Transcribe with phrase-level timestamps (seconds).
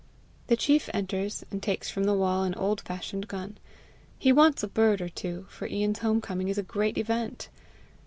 [0.47, 3.59] The chief enters, and takes from the wall an old fashioned gun.
[4.17, 7.49] He wants a bird or two, for Ian's home coming is a great event.